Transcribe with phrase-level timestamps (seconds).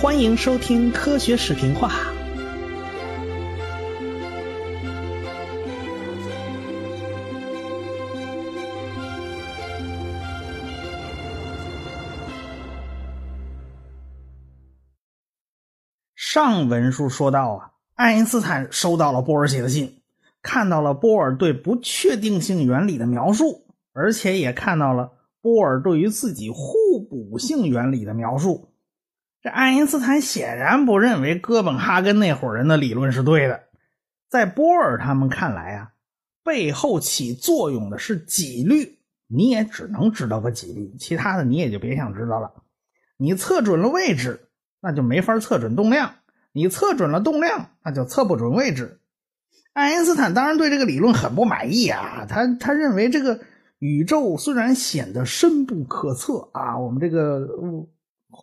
[0.00, 1.90] 欢迎收听科学视频化。
[16.14, 20.00] 上文书说到啊，爱因斯坦收到了波尔写的信，
[20.42, 25.10] 看到了波尔对不确定性原理的描述，而且也看到了
[25.42, 28.68] 波尔对于自己互补性原理的描述。
[29.48, 33.64] 爱因斯坦显然不认为哥本哈根那伙人的理论是对的，
[34.28, 35.92] 在波尔他们看来啊，
[36.44, 42.52] 背后起作用的是几率，你也只能知道个几率，其他的你也就别想知道了。
[43.16, 44.48] 你测准了位置，
[44.80, 46.10] 那就没法测准动量；
[46.52, 49.00] 你测准了动量，那就测不准位置。
[49.72, 53.40] 爱因斯坦当然对这个理论很不满意啊，他他认为这个
[53.78, 57.46] 宇宙虽然显得深不可测啊，我们这个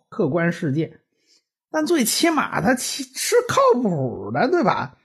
[0.08, 1.00] 客观世界，
[1.70, 4.98] 但最起码它是靠谱的，对吧？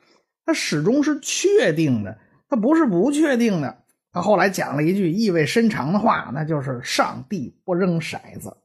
[0.45, 2.17] 它始终是确定的，
[2.49, 3.83] 它不是不确定的。
[4.11, 8.57] 他后来讲了一句意味深长的话，那就是“上帝不扔骰子”。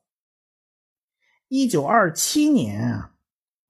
[1.49, 3.13] 一九二七年啊，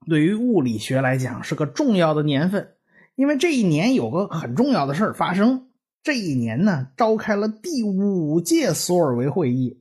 [0.06, 2.76] 对于物理学来讲是个重要的年份，
[3.14, 5.68] 因为这一年有个很重要的事发生。
[6.02, 9.78] 这一年呢，召开了第五届索尔维会议。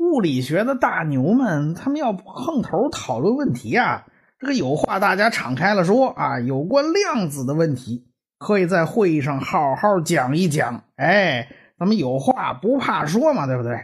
[0.00, 4.06] 物理学的大牛们，他们要碰头讨论问题啊！
[4.38, 8.06] 这个有话大家敞开了说啊，有关量子的问题，
[8.38, 10.84] 可以在会议上好好讲一讲。
[10.96, 11.46] 哎，
[11.78, 13.78] 咱们有话不怕说嘛，对不对？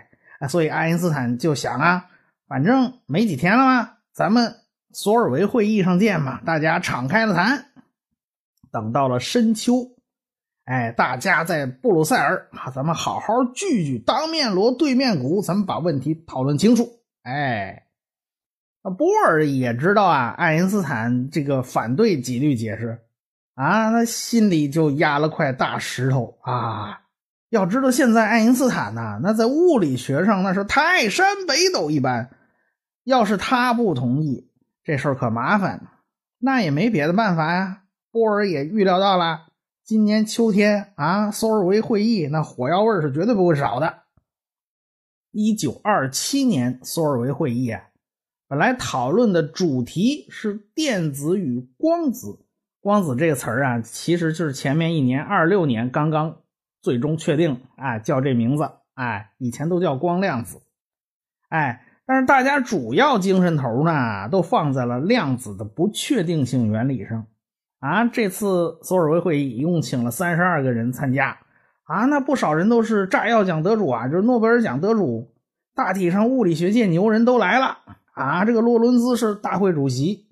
[0.49, 2.07] 所以爱因斯坦就想啊，
[2.49, 4.55] 反正没几天了嘛，咱们
[4.93, 7.67] 索尔维会议上见嘛，大家敞开了谈。
[8.73, 9.96] 等到了深秋。
[10.67, 16.89] 哎，大家在布鲁塞尔啊，咱们好好聚聚，当面锣对面鼓，咱们把问题讨论清楚。
[17.23, 17.87] 哎，
[18.83, 23.01] 那波尔也知道啊，爱因斯坦这个反对几率解释
[23.55, 27.01] 啊，他心里就压了块大石头啊。
[27.51, 32.29] 要知道，现在爱因斯坦呐，那在物理学上那是泰山北斗一般。
[33.05, 34.51] 要是他不同意，
[34.83, 35.87] 这事儿可麻烦。
[36.41, 37.83] 那也没别的办法呀。
[38.11, 39.47] 波尔也预料到了。
[39.87, 44.03] 今年秋天啊，索尔维会议那火药味是绝对不会少的。
[45.31, 47.85] 一九二七年索尔维会议啊，
[48.49, 52.41] 本来讨论的主题是电子与光子。
[52.81, 56.41] 光子这个词儿啊，其实就是前面一年二六年刚刚
[56.83, 58.69] 最终确定啊，叫这名字。
[58.95, 60.63] 哎，以前都叫光量子。
[61.49, 67.29] 哎，但是大家主要精神头呢，都放在了量子的不确定性原理上。
[67.79, 71.39] 啊，这次索尔维会议一共请了三十二个人参加，
[71.85, 75.33] 啊，那不少人都是炸药奖得主啊，就是诺贝尔奖得主。
[75.75, 77.79] 大体上物理学界牛人都来了
[78.15, 78.47] 啊。
[78.47, 80.27] 这个洛伦兹是大会主席，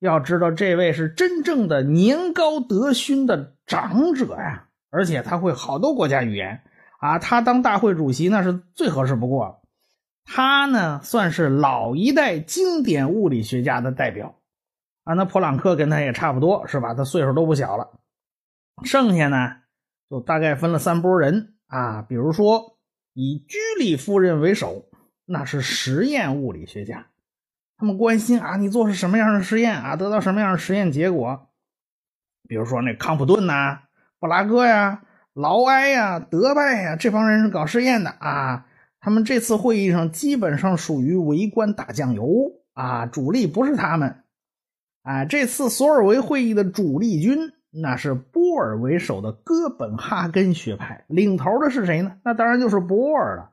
[0.00, 6.62] 要知道这位是真正的年高德勋的长者呀，而且他会好多国家语言
[7.00, 9.58] 啊，他当大会主席那是最合适不过了。
[10.24, 14.36] 他呢，算是老一代经典物理学家的代表。
[15.08, 16.92] 啊，那普朗克跟他也差不多，是吧？
[16.92, 17.98] 他岁数都不小了。
[18.84, 19.56] 剩下呢，
[20.10, 22.02] 就大概分了三拨人啊。
[22.02, 22.76] 比如说，
[23.14, 24.84] 以居里夫人为首，
[25.24, 27.06] 那是实验物理学家，
[27.78, 31.48] 他们关心啊，你做是什么样的实验啊，得到什么样的实验结果。
[32.46, 33.80] 比如说那康普顿呐、
[34.20, 38.66] 布拉格呀、劳埃呀、德拜呀，这帮人是搞实验的啊。
[39.00, 42.28] 他们这次会议上基本上属于围观打酱油
[42.74, 44.22] 啊，主力不是他们。
[45.08, 52.18] 啊，这次索尔维会议的主力军，那是波尔为首的哥本哈根学派，领头的是谁呢？
[52.22, 53.50] 那当然就是波尔了。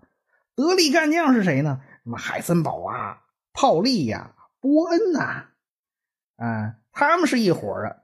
[0.53, 1.79] 得力干将是谁呢？
[2.03, 3.19] 什么海森堡啊、
[3.53, 5.45] 泡利呀、波恩呐，
[6.35, 8.03] 啊，他们是一伙的。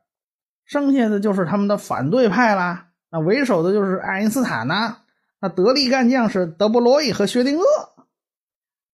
[0.64, 2.92] 剩下的就是他们的反对派啦。
[3.12, 5.00] 那为首的就是爱因斯坦呐。
[5.42, 7.66] 那得力干将是德布罗意和薛定谔。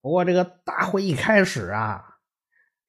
[0.01, 2.16] 不过这个大会一开始啊。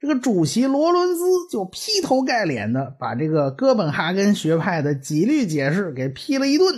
[0.01, 6.73] 这个主席罗伦兹就劈头盖脸的把这个哥本哈根学派的几率解释给批了一顿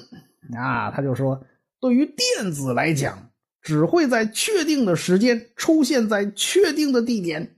[0.57, 0.91] 啊！
[0.91, 1.45] 他就说，
[1.81, 3.29] 对于电子来讲，
[3.61, 7.57] 只会在确定的时间出现在确定的地点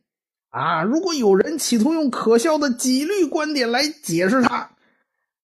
[0.51, 0.83] 啊！
[0.83, 4.69] 如果有人企图用可笑的几率观点来解释它，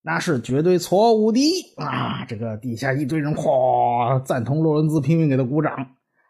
[0.01, 1.39] 那是绝对错误的
[1.77, 2.25] 啊！
[2.27, 5.71] 这个底下一堆人哗赞同罗伦兹，拼命给他鼓掌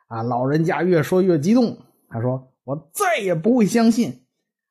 [0.10, 0.22] 啊！
[0.22, 1.76] 老人家越说越激动，
[2.08, 2.49] 他说。
[2.70, 4.22] 我再也不会相信，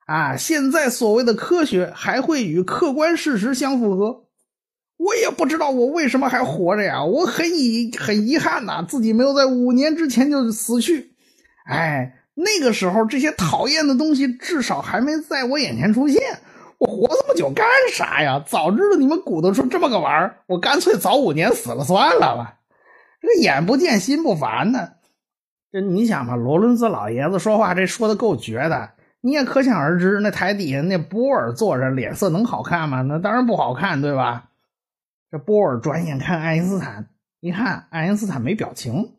[0.06, 0.36] 啊！
[0.36, 4.26] 现在所谓的科学还会与客观事实相符合？
[4.98, 7.02] 我也不知道我为什么还活着呀！
[7.02, 11.12] 我很遗很遗憾呐，自己没有在五年之前就死去。
[11.66, 16.22] 哎，那个时候这些讨厌的东西至少还没在我眼前出现。
[16.78, 18.40] 我活这么久干啥呀？
[18.46, 22.60] 早知道你们鼓捣出这么个玩意儿，我干脆早五年死了算了吧。
[23.20, 24.90] 这个眼不见心不烦呢。
[25.70, 33.02] 这你想吧，罗伦兹老爷子说话这说的够绝的，你也可想而知，那台底下那波尔坐着脸色能好看吗？
[33.02, 34.44] 那当然不好看，对吧？
[35.30, 37.06] 这波尔转眼看爱因斯坦，
[37.40, 39.12] 一看爱因斯坦没表情，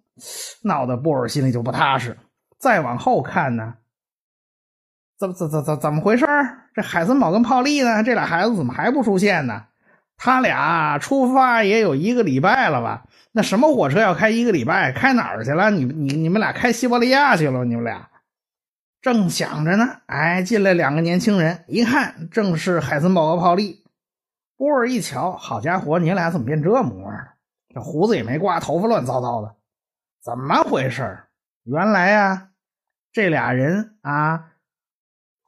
[0.64, 2.18] 闹得波尔心里就不踏实。
[2.58, 3.76] 再往后看呢？
[5.20, 6.26] 怎么怎怎怎怎么回事？
[6.74, 8.02] 这海森堡跟泡利呢？
[8.02, 9.66] 这俩孩子怎么还不出现呢？
[10.18, 13.06] 他俩出发也有一个礼拜了吧？
[13.32, 14.92] 那什么火车要开一个礼拜？
[14.92, 15.70] 开哪儿去了？
[15.70, 17.64] 你你你们俩开西伯利亚去了？
[17.66, 18.10] 你们俩
[19.02, 23.84] 正想着呢，哎，进来两个年轻人，一看正是海森堡和泡利。
[24.58, 27.28] 波尔一瞧，好家伙，你俩怎么变这模样？
[27.74, 29.56] 这胡子也没刮，头发乱糟糟的，
[30.24, 31.20] 怎么回事？
[31.64, 32.50] 原来啊，
[33.12, 34.46] 这俩人啊。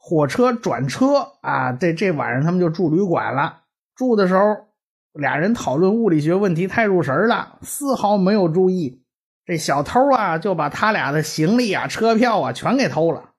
[0.04, 3.62] 火车转车啊，这这晚上他们就住旅馆了。
[3.94, 4.66] 住的时候，
[5.12, 9.02] 俩人讨论物理学问题太入神了，丝毫没有注意
[9.44, 13.30] 这小偷啊，就把他俩的行李啊、车票啊全给偷了。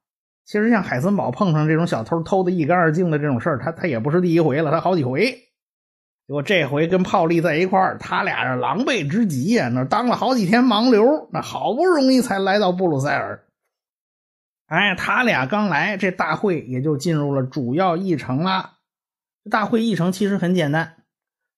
[0.46, 5.32] 其实像海森堡碰上这种小偷偷的一干二净的这种事儿，他他也不是第一回了，他好几回。
[6.26, 13.44] 结果这回跟泡利在一块儿，他俩是狼狈之极呀，那当了好几天盲流，那好不容易才来到布鲁塞尔。
[14.68, 18.72] 哎，他俩刚来，这大会也就进入了主要议程了。
[19.50, 21.03] 大会议程其实很简单，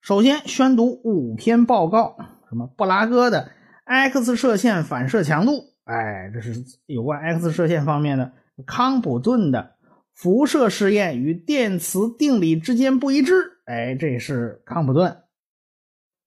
[0.05, 2.15] 首先宣读五篇报告，
[2.47, 3.49] 什么布拉格的
[3.85, 8.25] X 射线反射强度，哎，这是有关 X 射线方面的；
[8.67, 9.71] 康普顿的
[10.13, 13.33] 辐射试验与电磁定理之间不一致，
[13.65, 15.23] 哎，这是康普顿。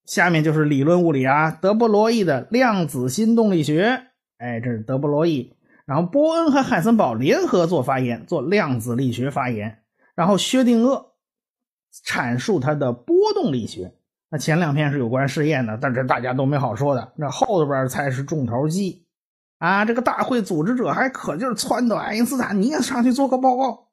[0.07, 4.09] 下面就是理论物理啊，德布罗意的量子新动力学，
[4.39, 5.55] 哎，这是德布罗意。
[5.87, 9.79] 然后波恩和海森堡联合做发言，做量子力学发言。
[10.17, 11.08] 然后薛定谔
[12.05, 13.93] 阐述它的波动力学。
[14.31, 17.13] 那前两篇是有关试验的，但是大家都没好说的。
[17.17, 19.07] 那后边才是重头戏
[19.59, 19.85] 啊！
[19.85, 23.89] 这个大会组织者还可劲儿撺掇爱因斯坦，你也上去做个报告。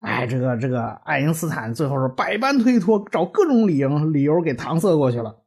[0.00, 5.42] 哎，这个这个爱因斯坦最后是百般推脱，找各种理由理由给搪塞过去了。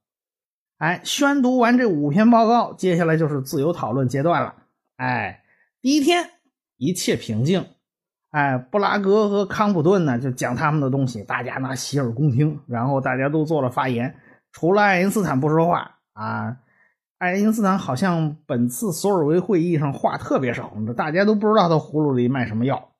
[0.77, 4.55] 哎，宣读完这五篇报告，接下来就是自由讨论阶段了。
[4.97, 5.39] 哎。
[5.83, 6.29] 第一天
[6.77, 7.65] 一切平静，
[8.31, 14.15] 哎，布拉格和康普顿呢就讲他们的东西，大家那洗耳恭听，然后大家都做了发言，
[14.51, 16.57] 除了爱因斯坦不说话啊。
[17.17, 22.93] 爱因斯坦好像本次索尔维会议上话特别少，大家都不知道他葫芦里卖什么药。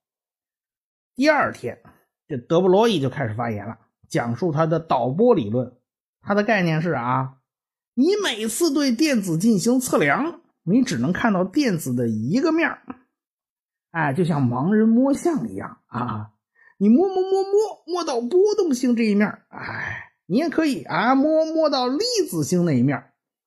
[1.15, 1.79] 第二天，
[2.27, 5.73] 这德布罗意就开始发言了，讲述他的导波理论。
[6.21, 7.37] 他的概念是啊，
[7.95, 10.41] 你每次对电子进行测量。
[10.63, 12.69] 你只能看到电子的一个面
[13.91, 16.31] 哎，就像盲人摸象一样啊！
[16.77, 23.03] 你摸摸摸摸摸到波动性这一面哎，你也可以啊摸摸到粒子性那一面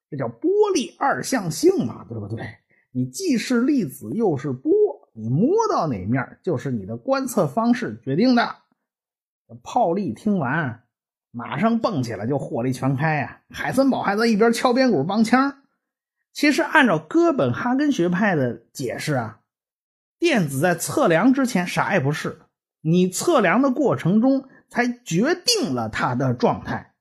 [0.08, 2.46] 这叫波粒二象性嘛，对不对？
[2.93, 4.73] 你既是粒子又是波，
[5.14, 8.56] 你摸到哪面就是你的观测方式决定的。
[9.62, 10.85] 泡利听完，
[11.31, 13.41] 马上蹦起来就火力全开呀！
[13.50, 15.62] 海森堡还在一边敲边鼓帮腔。
[16.32, 19.41] 其实，按照哥本哈根学派的解释啊，
[20.25, 22.39] 电子在测量之前啥也不是，
[22.81, 26.95] 你测量的过程中才决定了它的状态，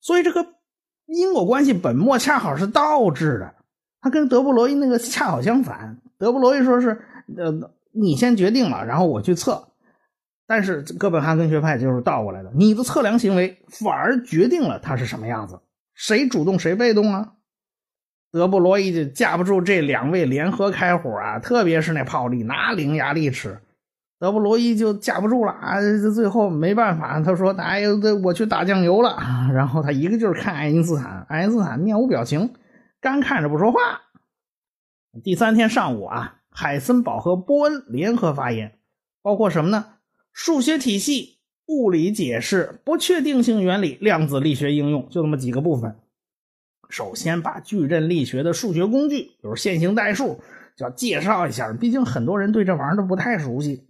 [0.00, 0.44] 所以这个
[1.06, 3.54] 因果关系本末恰好是倒置的。
[4.00, 6.00] 它跟德布罗意那个恰好相反。
[6.18, 7.00] 德布罗意说是，
[7.36, 9.68] 呃，你先决定了，然后我去测，
[10.48, 15.60] 但是哥本哈根学派就是倒过来的，你的测量行为反而决定了它是什么样子，
[15.94, 17.34] 谁主动谁被动啊？
[18.34, 23.60] 德布罗意就架不住这两位联合开火啊，特别是那泡利拿伶牙俐齿，
[24.18, 25.76] 德布罗意就架不住了啊！
[26.12, 29.16] 最后没办法，他说：“哎呦，我去打酱油了。
[29.54, 32.52] ”然后他一个劲儿看爱因斯坦，爱因斯坦面无表情，
[33.00, 33.78] 干看着不说话。
[35.22, 38.72] 第三天上午啊，海森堡和波恩联合发言，
[39.22, 39.84] 包括什么呢？
[40.32, 41.38] 数学体系、
[41.68, 45.94] 物理解释、不确定性原理、量子力学应用，就那么几个部分。
[46.94, 50.38] 首先把矩阵力学的数学工具，比如线性代数，
[50.76, 51.72] 就要介绍一下。
[51.72, 53.88] 毕竟很多人对这玩意儿都不太熟悉。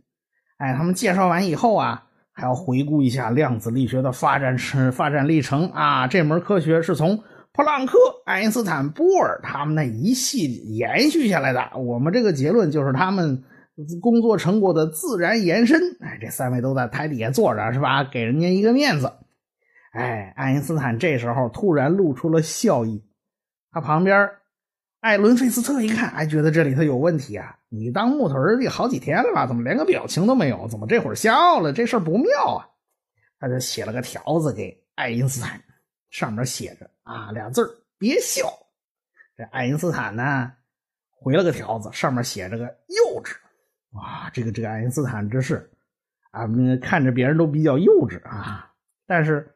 [0.57, 6.07] 哎，他们介绍完以后啊，还要回顾一下量子力学的发展史、发展历程啊。
[6.07, 11.73] 这门科学是从普朗克、爱因斯坦、波尔他们那一系延续下来的。
[11.77, 13.45] 我们这个结论就是他们
[14.01, 15.79] 工作成果的自然延伸。
[16.01, 18.03] 哎，这三位都在台底下坐着，是吧？
[18.03, 19.13] 给人家一个面子。
[19.95, 23.03] 哎，爱因斯坦这时候突然露出了笑意。
[23.71, 24.31] 他旁边
[25.01, 27.57] 艾伦·费斯特一看，哎，觉得这里头有问题啊！
[27.69, 29.47] 你当木头人也好几天了吧？
[29.47, 30.67] 怎么连个表情都没有？
[30.69, 31.73] 怎么这会儿笑了？
[31.73, 32.67] 这事儿不妙啊！
[33.39, 35.61] 他就写了个条子给爱因斯坦，
[36.11, 38.53] 上面写着啊俩字别笑。
[39.37, 40.53] 这爱因斯坦呢，
[41.11, 43.37] 回了个条子，上面写着个幼稚。
[43.91, 45.71] 哇，这个这个爱因斯坦真是
[46.33, 48.73] 啊，那看着别人都比较幼稚啊，
[49.07, 49.54] 但是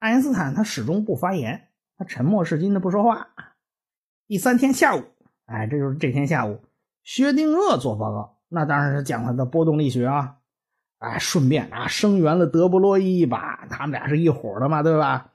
[0.00, 3.28] 爱因斯坦他始终不发言，他沉默是金的不说话。
[4.26, 5.04] 第三天下午，
[5.44, 6.58] 哎，这就是这天下午，
[7.04, 10.36] 薛定谔做报告，那当然是讲他的波动力学啊，
[11.00, 15.32] 哎，顺便啊声援了德布罗意一把，他们俩是一伙的嘛，对吧？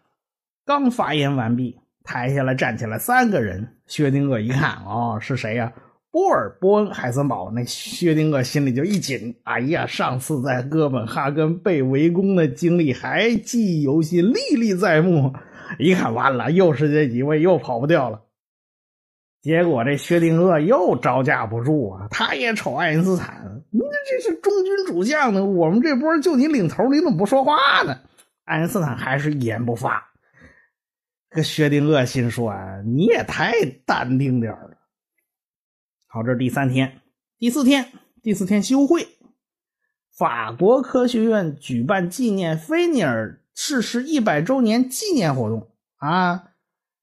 [0.65, 5.71] 刚发言完毕，台下来站起来三个人，薛定谔一看，哦，是谁呀？
[6.15, 7.51] 波尔、波恩、海森堡。
[7.51, 15.33] 那薛定谔心里就一紧，哎呀，上次在哥本哈根被围攻的经历还记忆犹新，历历在目。
[15.77, 18.21] 一看完了，又是这几位，又跑不掉了。
[19.41, 22.07] 结果这薛定谔又招架不住啊！
[22.09, 27.99] 他也瞅爱因斯坦，你这是中军主将呢，我们这波就你领头，你怎么不说话呢？
[28.45, 30.01] 爱因斯坦还是一言不发。
[31.29, 33.51] 这薛定谔心说啊，你也太
[33.85, 34.71] 淡定点了。
[36.15, 37.01] 好，这是第三天，
[37.37, 37.91] 第四天，
[38.23, 39.05] 第四天休会。
[40.17, 45.67] 法国科学院举办纪念菲涅尔逝世一百周年纪念活动
[45.97, 46.51] 啊！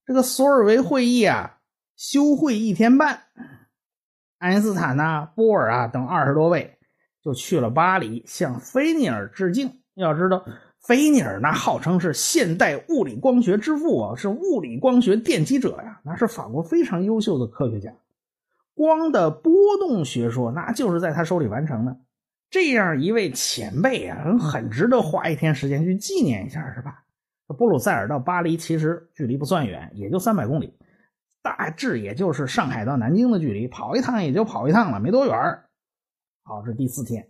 [0.06, 1.58] 这个索尔维会议啊。
[1.94, 3.24] 休会一天半，
[4.38, 6.78] 爱因斯坦呐、波尔啊等二十多位
[7.22, 9.70] 就去了巴黎，向菲涅尔致敬。
[9.92, 10.42] 要知道，
[10.80, 17.92] 菲涅尔那号称是现代物理光学之父啊，是物理光学奠基者呀，那是法国非常优秀的科学家。
[18.74, 22.00] 光的波动学说，那就是在他手里完成的。
[22.50, 27.04] 这样一位前辈啊，很值得花一天时间去纪念一下，是吧？
[27.58, 30.74] 布鲁塞尔到巴黎其实距离不算远，也就三百公里。
[31.42, 35.34] 大致也就是上海到南京的距离，跑一趟也就跑一趟了，没多远
[36.44, 37.28] 好，这第四天，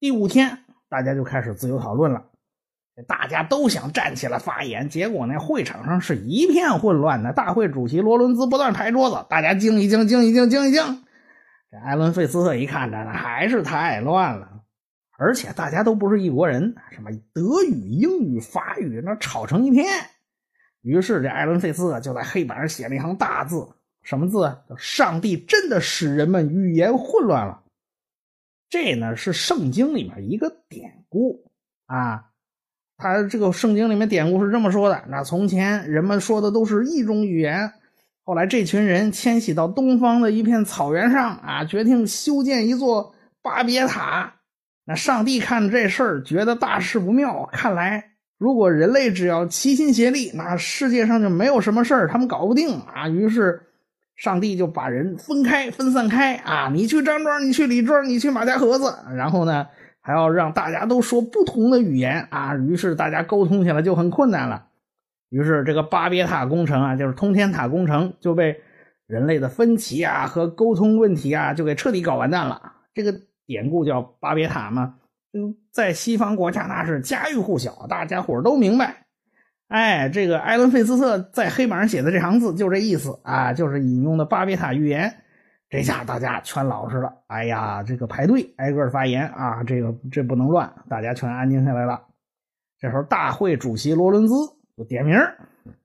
[0.00, 2.24] 第五天，大家就开始自由讨论了。
[3.06, 7.32] 大家都想站起来发言，结果呢，会场上是一片混乱的。
[7.32, 10.82] 大会主席罗伦兹不断拍桌子，大家静一静，静一静，静一静。
[11.70, 14.62] 这艾伦·费斯特一看，这还是太乱了，
[15.16, 19.86] 而且大家都不是一国人，什么德语、英语、法语，那吵成一片。
[20.80, 23.68] 于是，这艾伦·费斯特就在黑板上写了一行大字，
[24.02, 24.58] 什么字？
[24.76, 27.62] 上帝真的使人们语言混乱了。
[28.70, 31.50] 这呢是圣经里面一个典故
[31.86, 32.27] 啊。
[32.98, 37.72] 他这个圣经里面典故是这么说的：那从前人们说的都是一种语言，
[38.24, 44.34] 后来这群人迁徙到东方的一片草原上啊，决定修建一座巴别塔。
[44.84, 48.04] 那上帝看着这事儿，觉得大事不妙，看来。
[48.38, 53.08] 如果人类只要齐心协力，那世界上就没有什么事儿他们搞不定啊。
[53.08, 53.60] 于是，
[54.16, 59.66] 上帝就把人分开、分散开啊，你去张庄，你去李庄，你去马家河子，然后呢，
[60.08, 62.56] 还要让大家都说不同的语言啊。
[62.56, 64.64] 于是大家沟通起来就很困难了。
[65.28, 68.58] 于是这个巴别塔工程啊，就是通天塔工程，就被
[69.06, 72.72] 人类的分歧啊和沟通问题啊，就给彻底搞完蛋了。
[72.94, 74.94] 这个典故叫巴别塔嘛。
[75.34, 79.04] 嗯，在西方国家那是家喻户晓，大家伙都明白。
[79.68, 85.14] 哎，这个艾伦·费斯特在黑板上写的这行字就这意思啊，就是引用的巴别塔预言。
[85.68, 87.12] 这下大家全老实了。
[87.26, 92.06] 哎呀，这个排队挨个发言啊，这个这不能乱，大家全安静下来了。
[92.78, 94.34] 这时候大会主席罗伦兹
[94.76, 95.18] 就点名，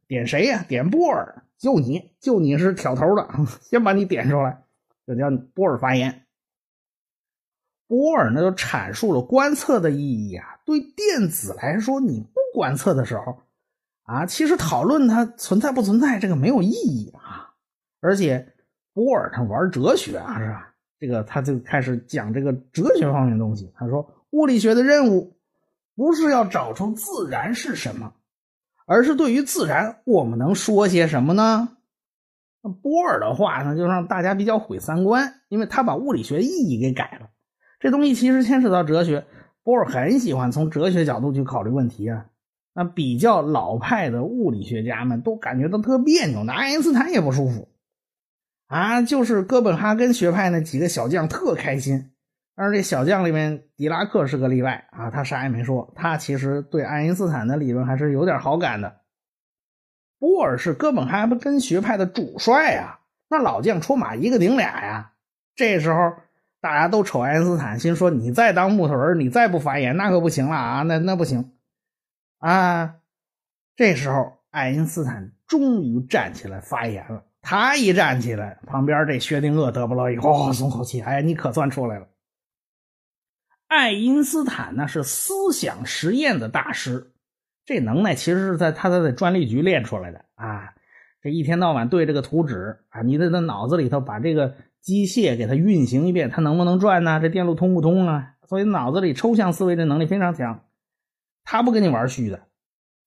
[0.07, 0.63] 点谁呀？
[0.67, 3.27] 点波尔，就你就你是挑头的，
[3.61, 4.63] 先把你点出来，
[5.05, 6.23] 就叫波尔发言。
[7.87, 10.59] 波尔呢就阐述了观测的意义啊。
[10.65, 13.41] 对电子来说，你不观测的时候，
[14.03, 17.53] 啊，其实讨论它存在不存在这个没有意义啊。
[17.99, 18.52] 而且
[18.93, 20.73] 波尔他玩哲学啊，是吧？
[20.99, 23.71] 这个他就开始讲这个哲学方面的东西。
[23.75, 25.35] 他说，物理学的任务
[25.95, 28.13] 不是要找出自然是什么，
[28.85, 31.69] 而是对于自然，我们能说些什么呢？
[32.61, 37.29] 那波尔的话呢，就让大家比较毁三观，因为他把物理学意义给改了。
[37.79, 39.25] 这东西其实牵扯到哲学，
[39.63, 42.27] 波尔很喜欢从哲学角度去考虑问题啊。
[42.73, 47.67] 那比较老派的物理学家们都感觉到特别扭，那爱因斯坦也不舒服
[48.67, 49.01] 啊。
[49.01, 52.11] 就是哥本哈根学派那几个小将特开心，
[52.55, 59.01] 但是这小将里面狄拉克是个例外啊，他啥也没说，他其实对爱因斯坦的理论还是有点好感的。
[60.19, 65.13] 波尔是哥本哈根学派的主帅啊，那老将出马一个顶俩呀，
[65.55, 66.13] 这时候。
[66.63, 70.81] 大家都瞅爱因斯坦，心说：“你再当木头人，你再不发言，那可不行了啊！
[70.83, 71.51] 那那不行
[72.37, 72.95] 啊！”
[73.75, 77.25] 这时候，爱因斯坦终于站起来发言了。
[77.43, 82.07] 他一站起来，旁边这薛定谔、德布劳伊哦松口气，哎，你可算出来了。
[83.67, 87.11] 爱因斯坦呢是思想实验的大师，
[87.65, 90.73] 这能耐其实是在他的专利局练出来的啊。
[91.21, 97.19] 这一天到晚对这个图纸啊，你在他脑子里头把这个机械给他运行一遍，他能不能转呢？
[97.19, 98.35] 这电路通不通啊？
[98.47, 100.63] 所以脑子里抽象思维的能力非常强。
[101.43, 102.47] 他不跟你玩虚的。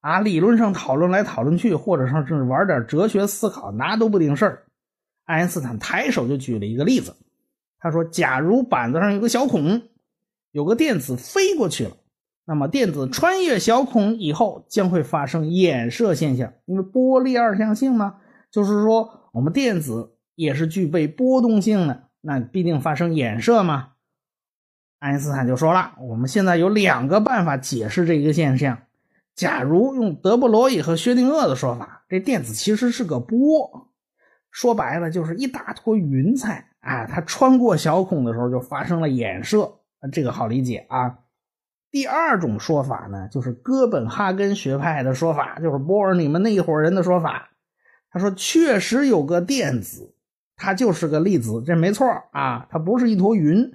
[0.00, 4.62] 啊，理论上讨论来讨论去，或者说是玩点哲学思考，那都不顶事儿。
[5.24, 7.16] 爱因斯坦抬手就举了一个例子，
[7.80, 9.82] 他说：“假如板子上有个小孔，
[10.52, 11.96] 有个电子飞过去了，
[12.44, 18.18] 那么电子穿越小孔以后将会发生衍射现象，因为波粒二象性嘛，
[18.52, 23.88] 就是说我们电子也是具备波动性的，那必定发生衍射嘛。”
[25.00, 28.78] 爱因斯坦就说了：“我们现在有两个办法解释这一个现象。”
[29.36, 33.88] 假如用德布罗意和薛定谔的说法，这电子其实是个波，
[34.50, 39.70] 说白了就是一大坨云彩啊，它穿过小孔的时候就发生了衍射，
[40.10, 41.18] 这个好理解啊。
[41.90, 47.50] 第二种说法呢，就是哥本哈根学派的说法，就是波尔你们那一伙人的说法。
[48.10, 50.14] 他说确实有个电子，
[50.56, 53.70] 它就是个粒子，这没错啊，它不是一坨云，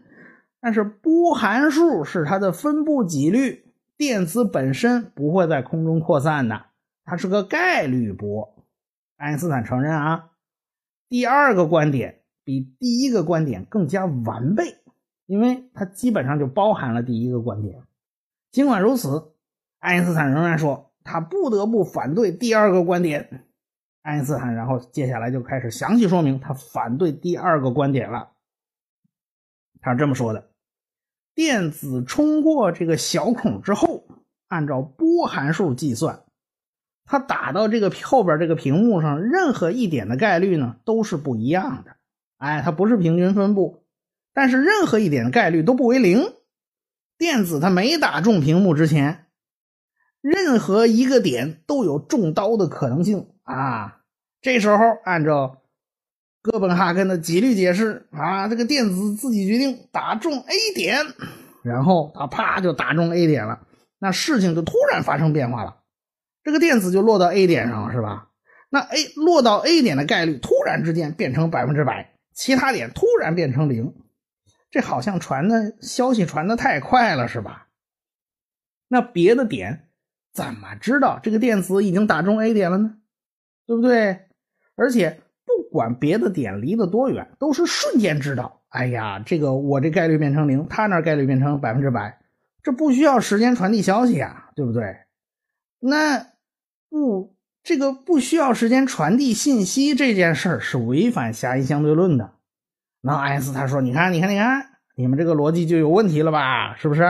[0.59, 3.60] 但是波函数是它的分布几率。
[4.01, 6.65] 电子本身不会在空中扩散的，
[7.03, 8.65] 它是个概率波。
[9.15, 10.31] 爱因斯坦承认啊。
[11.07, 14.77] 第二个观点比第一个观点更加完备，
[15.27, 17.83] 因为它基本上就包含了第一个观点。
[18.49, 19.35] 尽管如此，
[19.77, 23.45] 爱因斯坦仍然说他不得不反对第二个观点。
[24.01, 28.31] 爱因斯坦然后接下来就开始详细说明他反对第二个观点了。
[29.79, 30.50] 他是这么说的。
[31.33, 34.05] 电子冲过这个小孔之后，
[34.47, 36.23] 按照波函数计算，
[37.05, 41.95] 它打到这个后边这个屏幕上，任何一点的概率呢都是不一样的。
[42.37, 43.83] 哎，它不是平均分布，
[44.33, 46.33] 但是任何一点的概率都不为零。
[47.17, 49.27] 电子它没打中屏幕之前，
[50.19, 54.01] 任何一个点都有中刀的可能性啊。
[54.41, 55.60] 这时候按照。
[56.43, 61.05] 哥本哈根的几率解释啊，这个电子自己决定打中 A 点，
[61.61, 63.67] 然后它啪就打中 A 点了，
[63.99, 65.83] 那事情就突然发生变化了，
[66.43, 68.29] 这个电子就落到 A 点上了，是吧？
[68.71, 73.93] 那 A 落到 A 点的概率突然之间变成百分之百，其他点突然变成零，
[74.71, 77.67] 这好像传的消息传的太快了，是吧？
[78.87, 79.89] 那别的点
[80.33, 82.95] 怎么知道这个电子已经打中 A 点了呢？
[83.67, 84.21] 对不对？
[84.75, 85.21] 而且。
[85.57, 88.61] 不管别的点离得多远，都是瞬间知道。
[88.69, 92.19] 哎呀，这个我这概率变成零，他那概率变成百分之百，
[92.63, 94.97] 这不需要时间传递消息啊，对不对？
[95.79, 96.27] 那
[96.89, 102.35] 不，这个不需要时间传递信息这件事儿是违反狭义相对论的。
[103.01, 106.75] 那爱因斯坦说：“你看，你看，你看，你们这个逻辑就有问题了吧？
[106.75, 107.03] 是不是？”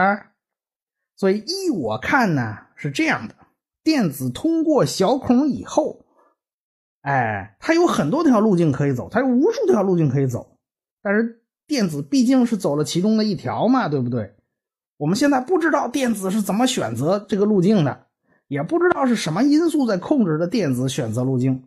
[1.16, 3.34] 所以依我看呢，是这样的：
[3.84, 6.04] 电子通过小孔以后。
[7.02, 10.56] 哎，它有很多条路径可以走，它有无数条路径可以走，
[11.02, 14.34] 但是电子毕竟是走了其中的一条嘛，对不对？
[14.98, 18.06] 我们现在不知道电子是怎么选择这个路径的，
[18.46, 21.64] 也不知道是什么因素在控制着电子选择路径，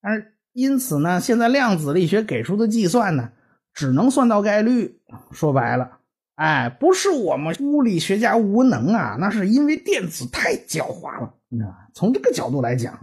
[0.00, 3.30] 但是因此呢，现在量子力学给出的计算呢，
[3.74, 4.98] 只能算到概率。
[5.32, 5.98] 说白了，
[6.36, 11.34] 哎，不是我们物理学家无能啊，那是因为电子太狡猾了。
[11.50, 12.98] 那从这个角度来讲。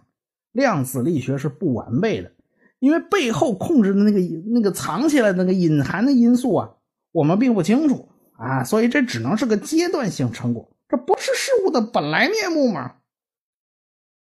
[0.56, 2.32] 量子力学是不完备的，
[2.80, 4.20] 因为背后控制的那个
[4.52, 6.72] 那个藏起来那个隐含的因素啊，
[7.12, 12.94] 我们并不清楚啊，所以这只能是个阶段性成果，这不是事物的本来面目吗？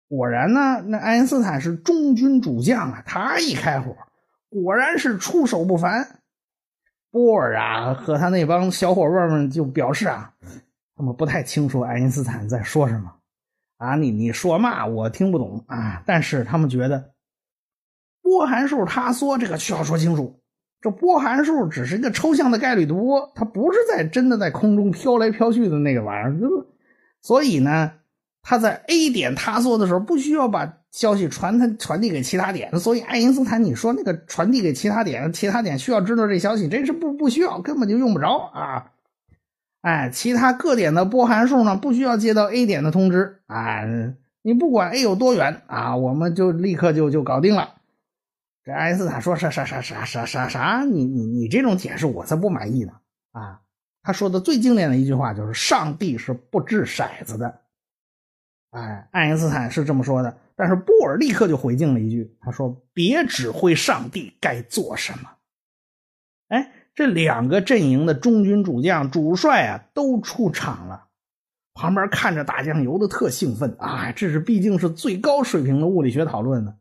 [0.09, 3.95] 果然呢，那爱因斯坦是中军主将啊，他一开火，
[4.49, 6.19] 果然是出手不凡。
[7.11, 10.33] 波尔啊和他那帮小伙伴们就表示啊，
[10.95, 13.11] 他们不太清楚爱因斯坦在说什么。
[13.79, 16.03] 啊，你你说嘛，我听不懂啊。
[16.05, 17.11] 但是他们觉得
[18.21, 20.41] 波函数塌缩这个需要说清楚。
[20.81, 26.65] 这波函数只是一个抽象的概率波，它不是在真的在空中飘来飘去的那个玩意儿。
[27.21, 27.91] 所以呢，
[28.41, 32.77] 它在 A 点塌缩的时候，不需要把消息传它传递给其他点。
[32.79, 38.91] 所以爱因斯坦你说那个传递给其他点，其他点需要知道这消息，这是不不需要，根本就用不着啊。
[39.81, 43.83] 哎，其他各点的波函数呢，不需要接到 A 点的通知啊。
[44.41, 47.75] 你不管 A 有多远啊，我们就立刻就就搞定了。
[48.63, 50.83] 这爱因斯坦说啥啥啥啥啥啥啥？
[50.83, 52.93] 你你你这种解释我才不满意呢
[53.31, 53.61] 啊！
[54.01, 57.61] 他说的最经典的一句话就是：“上帝是不掷骰子的。”
[58.71, 60.37] 哎，爱因斯坦是这么说的。
[60.55, 65.29] 但是波尔立刻就回敬了一句：“他说别指挥上帝该做什么。”
[66.99, 71.05] 这两个阵营的中军主将、主帅啊都出场了。
[71.73, 74.11] 旁边看着打酱油的特兴奋啊！
[74.11, 76.73] 这是毕竟是最高水平的物理学讨论呢。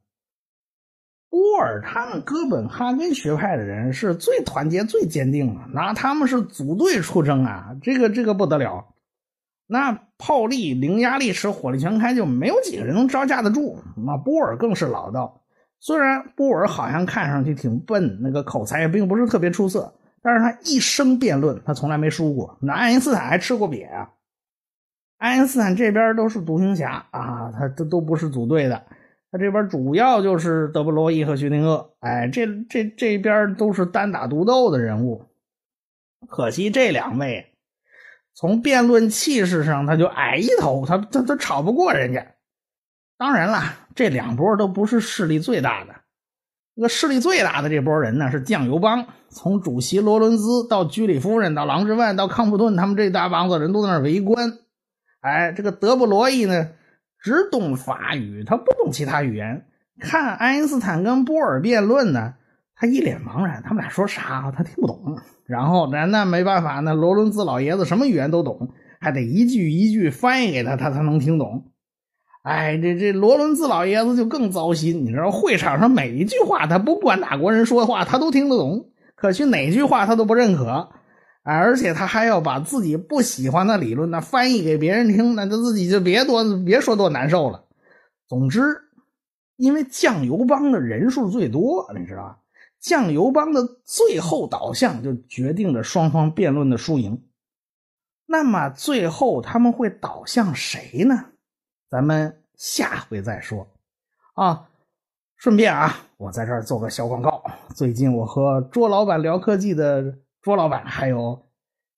[1.31, 8.89] 波尔他们哥本哈根学派的人是最团结、最坚定的，那他们是组队出征啊，这个这个不得了。
[9.69, 13.79] 那炮力、零压力使火力全开，就没有几个人能招架得住。
[13.97, 15.43] 那波尔更是老道，
[15.79, 22.59] 虽然波尔好像看上去挺笨，那个口才也并不是特别出色，但是他一生辩论，他从来没输过。
[22.61, 24.11] 那爱因斯坦还吃过瘪啊。
[25.19, 28.87] 爱因斯坦这边都是独行侠啊，他这都不是组队的。
[29.31, 35.27] 他这边主要就是德布罗意和薛定谔，哎，这这这边都是单打独斗的人物。
[36.29, 37.53] 可惜这两位
[38.35, 42.35] 从辩论气势上他就矮一头，他他他吵不过人家。
[43.19, 43.61] 当然了，
[43.95, 45.95] 这两波都不是势力最大的。
[46.79, 54.53] 那个势力最大的这波人呢，是酱油帮，从主席罗伦兹到居里夫人到郎之万到康普顿，他们这大帮子人都在那围观。
[55.21, 56.69] 哎，这个德布罗意呢，
[57.21, 59.67] 只懂法语，他不懂其他语言。
[59.99, 62.35] 看爱因斯坦跟波尔辩论呢，
[62.77, 65.19] 他一脸茫然，他们俩说啥他听不懂。
[65.47, 68.69] 然后那那没办法，那罗伦兹老爷子什么语言都懂，
[69.01, 71.73] 还得一句一句翻译给他，他才能听懂。
[72.49, 80.89] 哎，这这罗伦兹老爷子就更糟心，你知道，会场上每一句话，他不管哪国人说的话，他都听得懂，可是哪句话他都不认可。
[81.43, 87.65] 而且他还要把自己不喜欢的理论呢翻译给别人听，那他自己就别多别说多难受了。
[88.27, 88.63] 总之，
[89.57, 92.39] 因为酱油帮的人数最多，你知道吧？
[92.81, 97.25] 酱油帮的最后导向就决定着双方辩论的输赢。
[98.25, 101.27] 那么最后他们会导向谁呢？
[101.91, 103.67] 咱们下回再说。
[104.35, 104.69] 啊，
[105.39, 107.43] 顺便啊，我在这儿做个小广告。
[107.75, 110.19] 最近我和卓老板聊科技的。
[110.41, 111.47] 卓老板还有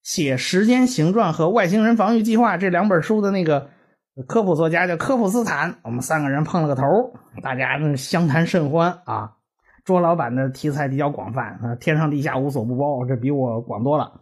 [0.01, 3.69] 写《时间形状和外星人防御计划》这两本书的那个
[4.27, 9.37] 科普作家叫科普斯坦，我们三个人碰了个头，大家相谈甚欢啊。
[9.85, 14.21] 卓老板的题材比较广泛啊，天上地下无所不包，这比我广多了。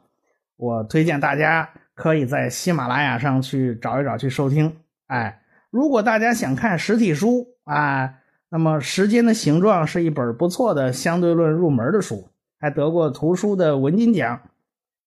[0.57, 4.75] 我推荐大家可以在喜马拉雅上去找一找去收听。
[5.07, 8.15] 哎，如果大家想看实体书啊，
[8.49, 12.29] 那么《时间的形状》是一本不错的相对论入门的书。
[12.61, 14.41] 还得过图书的文津奖，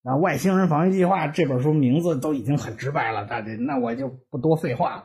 [0.03, 5.05] 那《外星人防御计划》这本书名字都已经很直白了，大家那我就不多废话了。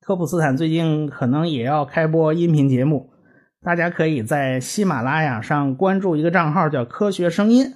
[0.00, 3.12] 科普斯坦最近可能也要开播音频节目，
[3.60, 7.74] 大家可以在喜马拉雅上关注一个账号叫“科学声音”，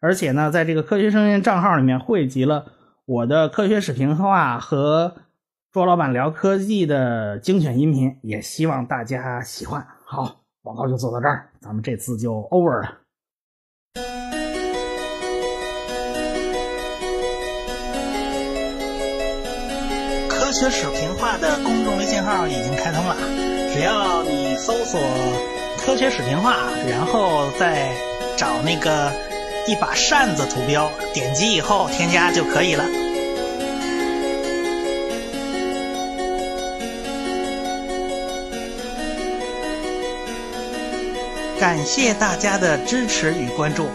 [0.00, 2.66] 而且呢，在这个“科学声音”账号里面汇集了
[3.04, 5.16] 我的科学史评话和
[5.76, 9.86] 卓老板聊科技的精选音频，也希望大家喜欢。
[10.06, 12.94] 好，广告就做到这儿，咱们这次就 over 了。
[20.30, 23.14] 科学史评话的公众微信号已经开通了，
[23.74, 24.98] 只要你搜索
[25.84, 26.56] “科学史评话”，
[26.88, 27.92] 然后再
[28.38, 29.12] 找那个
[29.68, 32.82] 一把扇子图标，点击以后添加就可以了。
[41.58, 43.88] 感谢大家的支持与关注。